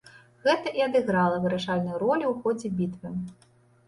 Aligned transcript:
Гэта 0.45 0.71
і 0.77 0.83
адыграла 0.85 1.37
вырашальную 1.43 1.97
ролю 2.05 2.25
ў 2.31 2.47
ходзе 2.47 2.67
бітвы. 2.81 3.13